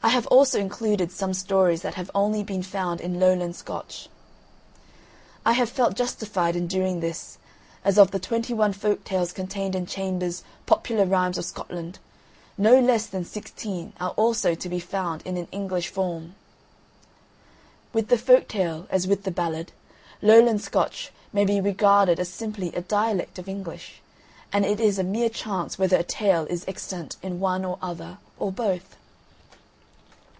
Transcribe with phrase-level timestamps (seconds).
[0.00, 4.10] I have also included some stories that have only been found in Lowland Scotch.
[5.46, 7.38] I have felt justified in doing this,
[7.82, 12.00] as of the twenty one folk tales contained in Chambers' "Popular Rhymes of Scotland,"
[12.58, 16.34] no less than sixteen are also to be found in an English form.
[17.94, 19.72] With the Folk tale as with the Ballad,
[20.20, 24.02] Lowland Scotch may be regarded as simply a dialect of English,
[24.52, 28.18] and it is a mere chance whether a tale is extant in one or other,
[28.38, 28.96] or both.